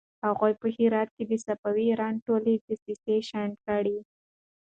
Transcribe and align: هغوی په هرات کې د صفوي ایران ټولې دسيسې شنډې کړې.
هغوی 0.25 0.53
په 0.61 0.67
هرات 0.77 1.09
کې 1.15 1.23
د 1.29 1.33
صفوي 1.45 1.85
ایران 1.89 2.15
ټولې 2.25 2.53
دسيسې 2.67 3.15
شنډې 3.29 3.57
کړې. 3.65 3.97